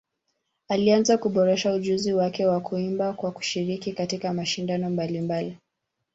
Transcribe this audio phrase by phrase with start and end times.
[0.69, 5.57] Alianza kuboresha ujuzi wake wa kuimba kwa kushiriki katika mashindano mbalimbali.